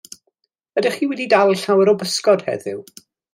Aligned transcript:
Ydych 0.81 0.95
chi 1.01 1.07
wedi 1.11 1.27
dal 1.33 1.53
llawer 1.65 1.93
o 1.93 1.95
bysgod 2.01 2.47
heddiw? 2.49 2.83